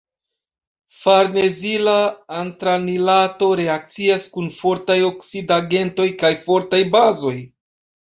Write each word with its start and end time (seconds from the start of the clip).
Farnezila 0.99 1.97
antranilato 2.37 3.49
reakcias 3.59 4.25
kun 4.37 4.47
fortaj 4.55 4.95
oksidigagentoj 5.11 6.09
kaj 6.25 6.33
fortaj 6.49 6.81
bazoj. 6.97 7.35